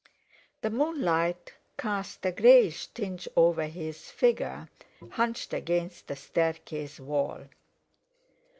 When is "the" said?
0.61-0.71, 6.07-6.15